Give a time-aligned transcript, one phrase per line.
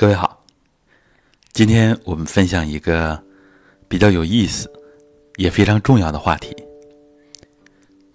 [0.00, 0.46] 各位好，
[1.52, 3.20] 今天我们分享一个
[3.88, 4.70] 比较有意思
[5.38, 6.54] 也非常重要的话题。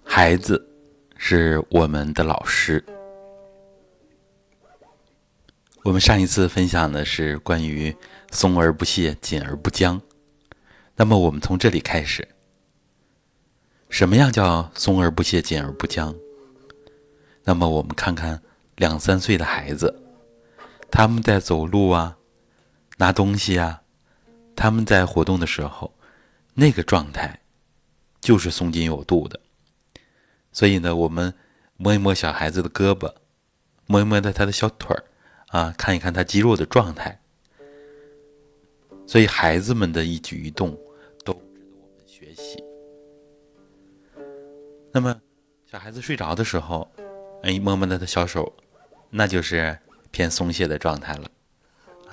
[0.02, 0.66] 孩子
[1.18, 2.82] 是我们的老师。
[5.82, 7.94] 我们上一次分享的是关于
[8.30, 10.00] 松而不懈，紧而不僵。
[10.96, 12.26] 那么我们从这里开始，
[13.90, 16.14] 什么样叫松而不懈，紧而不僵？
[17.42, 18.40] 那么我们看看
[18.76, 20.00] 两三岁的孩子。
[20.96, 22.16] 他们在走路啊，
[22.98, 23.82] 拿东西啊，
[24.54, 25.92] 他们在活动的时候，
[26.54, 27.40] 那个状态
[28.20, 29.40] 就是松紧有度的。
[30.52, 31.34] 所以呢，我们
[31.76, 33.12] 摸一摸小孩子的胳膊，
[33.86, 35.02] 摸一摸他他的小腿儿
[35.48, 37.20] 啊，看一看他肌肉的状态。
[39.04, 40.78] 所以孩子们的一举一动
[41.24, 42.62] 都值得我们学习。
[44.92, 45.20] 那么，
[45.66, 46.88] 小孩子睡着的时候，
[47.42, 48.54] 哎，摸摸他的小手，
[49.10, 49.76] 那就是。
[50.14, 51.28] 偏松懈的状态了，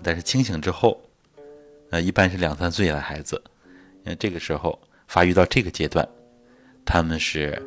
[0.02, 1.00] 但是清醒之后，
[1.92, 3.39] 呃，一般是两三岁的孩子，
[3.98, 6.03] 因为这个时候发育到这个阶段，
[6.84, 7.62] 他们是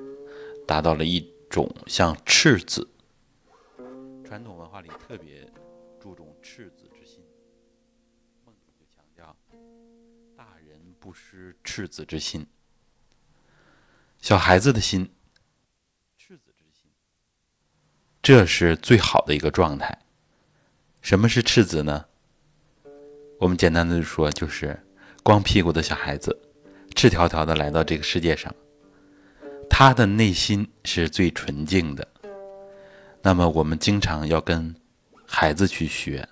[0.67, 2.84] 达到了一种像赤子。
[4.25, 5.48] 传统文化里特别
[6.00, 7.25] 注重赤子之心，
[8.45, 9.36] 孟子就强调
[10.36, 12.45] 大人不失赤子之心，
[14.20, 15.08] 小孩子的心，
[16.19, 16.91] 赤子之心，
[18.20, 19.97] 这是最好的一个状态。
[21.05, 22.02] 什么是赤子呢？
[23.38, 24.83] 我们简单的说，就是
[25.22, 26.34] 光屁股的小孩子，
[26.94, 28.50] 赤条条的来到这个世界上，
[29.69, 32.08] 他的内心是最纯净的。
[33.20, 34.74] 那么，我们经常要跟
[35.27, 36.27] 孩子去学，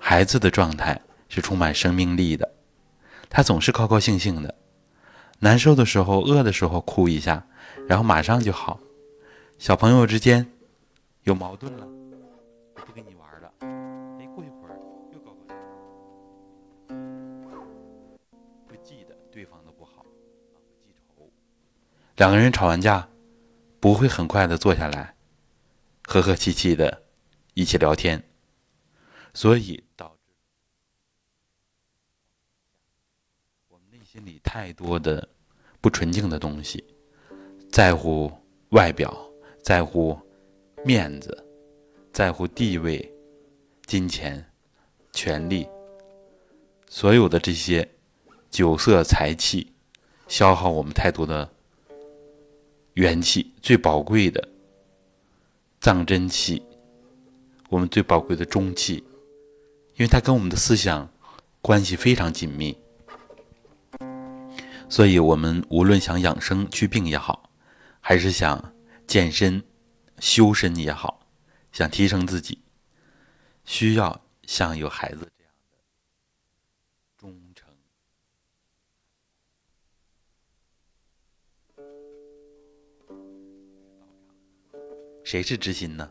[0.00, 2.54] 孩子的状态是充满生命力的，
[3.30, 4.52] 他总是高高兴兴的，
[5.38, 7.46] 难受的时候、饿的时候哭一下，
[7.86, 8.80] 然后马上就好。
[9.60, 10.44] 小朋友之间
[11.22, 11.86] 有矛盾了。
[22.16, 23.06] 两个人吵完架，
[23.78, 25.14] 不会很快的坐下来，
[26.04, 27.02] 和和气气的
[27.52, 28.26] 一起聊天，
[29.34, 30.32] 所以导致
[33.68, 35.28] 我们内心里太多的
[35.82, 36.82] 不纯净的东西，
[37.70, 38.32] 在乎
[38.70, 39.14] 外表，
[39.62, 40.18] 在乎
[40.86, 41.46] 面子，
[42.14, 43.14] 在乎地位、
[43.84, 44.42] 金钱、
[45.12, 45.68] 权力，
[46.88, 47.86] 所有的这些
[48.48, 49.70] 酒色财气，
[50.28, 51.52] 消耗我们太多的。
[52.96, 54.48] 元气最宝贵的
[55.82, 56.62] 藏真气，
[57.68, 59.04] 我们最宝贵的中气，
[59.96, 61.06] 因为它跟我们的思想
[61.60, 62.74] 关系非常紧密，
[64.88, 67.50] 所以我们无论想养生祛病也好，
[68.00, 68.72] 还是想
[69.06, 69.62] 健身
[70.18, 71.20] 修身也好，
[71.72, 72.62] 想提升自己，
[73.66, 75.28] 需要像有孩子。
[85.26, 86.08] 谁是知心呢？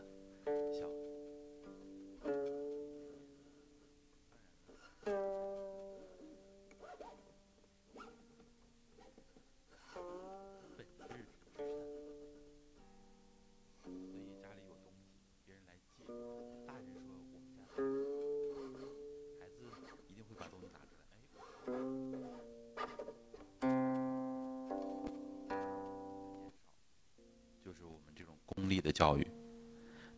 [28.68, 29.26] 力的教育，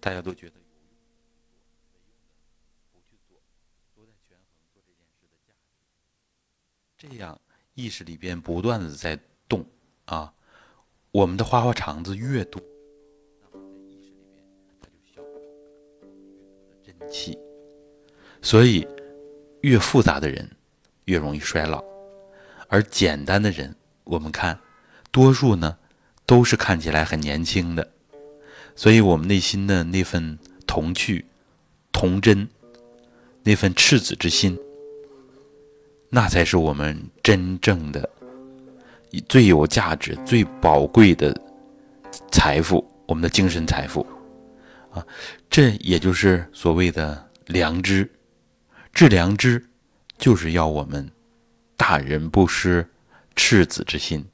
[0.00, 0.62] 大家都觉得有
[2.04, 2.12] 用，
[2.92, 3.38] 不去做，
[3.94, 5.70] 都在权衡做这件事的价值。
[6.96, 7.40] 这样
[7.74, 9.64] 意识里边不断的在动
[10.06, 10.32] 啊，
[11.10, 12.62] 我们的花花肠子越多，
[13.40, 14.44] 那么在意识里边
[14.80, 15.28] 它就消耗
[16.84, 17.38] 越真气。
[18.40, 18.86] 所以
[19.62, 20.48] 越复杂的人
[21.06, 21.84] 越容易衰老，
[22.68, 24.60] 而简单的人，我们看
[25.10, 25.78] 多数呢
[26.24, 27.92] 都是看起来很年轻的。
[28.78, 31.24] 所以，我们内心的那份童趣、
[31.90, 32.48] 童真，
[33.42, 34.56] 那份赤子之心，
[36.10, 38.08] 那才是我们真正的、
[39.28, 41.36] 最有价值、最宝贵的
[42.30, 44.06] 财富——我们的精神财富。
[44.92, 45.04] 啊，
[45.50, 48.08] 这也就是所谓的良知。
[48.92, 49.60] 治良知，
[50.18, 51.10] 就是要我们
[51.76, 52.88] 大人不失
[53.34, 54.24] 赤子之心。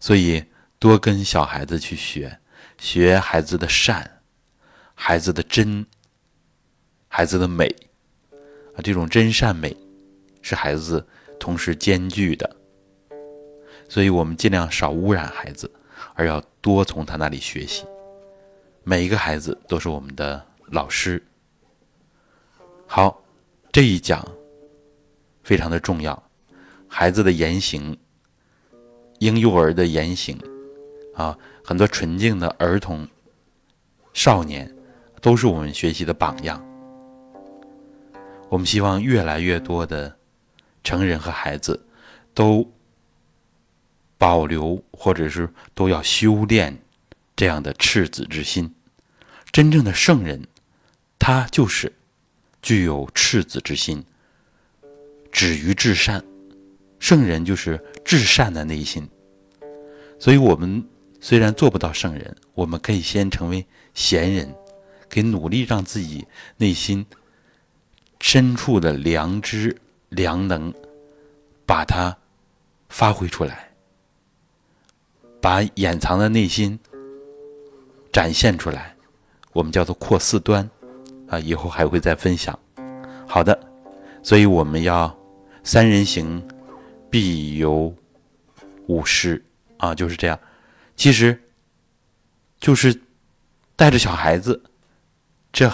[0.00, 0.42] 所以，
[0.78, 2.39] 多跟小孩子去学。
[2.80, 4.22] 学孩子的善，
[4.94, 5.84] 孩子的真，
[7.08, 7.66] 孩子的美，
[8.74, 9.76] 啊，这种真善美
[10.40, 11.06] 是孩子
[11.38, 12.56] 同时兼具的，
[13.86, 15.70] 所以我们尽量少污染孩子，
[16.14, 17.84] 而要多从他那里学习。
[18.82, 21.22] 每一个孩子都是我们的老师。
[22.86, 23.22] 好，
[23.70, 24.26] 这一讲
[25.42, 26.20] 非常的重要，
[26.88, 27.94] 孩子的言行，
[29.18, 30.40] 婴幼儿的言行，
[31.20, 33.06] 啊，很多纯净的儿童、
[34.14, 34.74] 少年，
[35.20, 36.64] 都是我们学习的榜样。
[38.48, 40.16] 我们希望越来越多的
[40.82, 41.84] 成人和孩子
[42.32, 42.72] 都
[44.16, 46.78] 保留，或者是都要修炼
[47.36, 48.74] 这样的赤子之心。
[49.52, 50.48] 真正的圣人，
[51.18, 51.92] 他就是
[52.62, 54.02] 具有赤子之心，
[55.30, 56.24] 止于至善。
[56.98, 59.06] 圣人就是至善的内心。
[60.18, 60.86] 所以，我们
[61.20, 64.54] 虽然做不到圣人，我们可以先成为贤人，
[65.08, 66.26] 可以努力让自己
[66.56, 67.06] 内心。
[68.20, 69.76] 深处的良知、
[70.10, 70.74] 良能，
[71.64, 72.16] 把它
[72.90, 73.70] 发挥出来，
[75.40, 76.78] 把掩藏的内心
[78.12, 78.94] 展现出来，
[79.52, 80.68] 我们叫做扩四端，
[81.28, 82.58] 啊，以后还会再分享。
[83.26, 83.58] 好的，
[84.22, 85.18] 所以我们要
[85.64, 86.46] 三人行，
[87.08, 87.94] 必有
[88.86, 89.42] 五师
[89.78, 90.38] 啊，就是这样。
[91.00, 91.42] 其实，
[92.60, 93.00] 就是
[93.74, 94.62] 带着小孩子，
[95.50, 95.72] 这。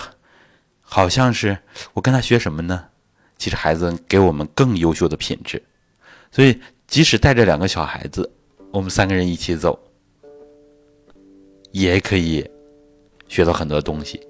[0.88, 1.58] 好像是
[1.94, 2.86] 我跟他学什么呢？
[3.36, 5.60] 其实孩子给我们更优秀的品质，
[6.30, 8.30] 所以即使带着两个小孩子，
[8.70, 9.76] 我们三个人一起走，
[11.72, 12.48] 也可以
[13.26, 14.24] 学到很多东西。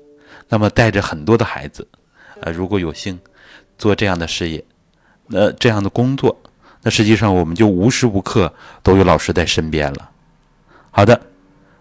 [0.49, 1.87] 那么带着很多的孩子，
[2.41, 3.21] 呃，如果有幸
[3.77, 4.65] 做这样的事业，
[5.27, 6.35] 那这样的工作，
[6.81, 8.51] 那实际上我们就无时无刻
[8.83, 10.11] 都有老师在身边了。
[10.97, 11.21] 好的，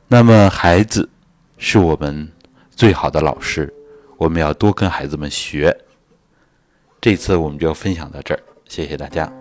[0.10, 1.10] 那么孩子
[1.58, 2.30] 是我们
[2.70, 3.74] 最好的老师。
[4.18, 5.74] 我们要多跟孩子们学。
[7.00, 9.32] 这次我们就分享到这儿，谢谢大家。